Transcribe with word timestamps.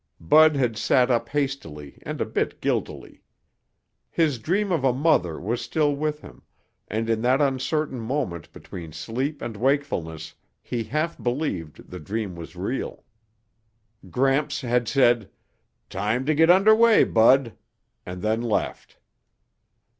Bud 0.19 0.55
had 0.55 0.77
sat 0.77 1.11
up 1.11 1.29
hastily 1.29 1.99
and 2.01 2.19
a 2.19 2.25
bit 2.25 2.59
guiltily. 2.59 3.21
His 4.09 4.39
dream 4.39 4.71
of 4.71 4.83
a 4.83 4.91
mother 4.91 5.39
was 5.39 5.61
still 5.61 5.95
with 5.95 6.21
him 6.21 6.41
and 6.87 7.07
in 7.07 7.21
that 7.21 7.39
uncertain 7.39 7.99
moment 7.99 8.51
between 8.51 8.93
sleep 8.93 9.43
and 9.43 9.55
wakefulness, 9.55 10.33
he 10.63 10.85
half 10.85 11.21
believed 11.21 11.91
the 11.91 11.99
dream 11.99 12.35
was 12.35 12.55
real. 12.55 13.03
Gramps 14.09 14.61
had 14.61 14.87
said, 14.87 15.29
"Time 15.87 16.25
to 16.25 16.33
get 16.33 16.49
under 16.49 16.73
way, 16.73 17.03
Bud," 17.03 17.55
and 18.03 18.23
then 18.23 18.41
left. 18.41 18.97